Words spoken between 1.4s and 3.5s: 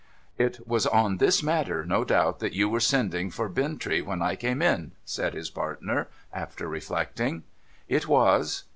matter, no doubt, that you were sending for